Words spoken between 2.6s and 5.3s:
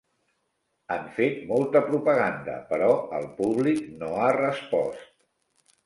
però el públic no ha respost.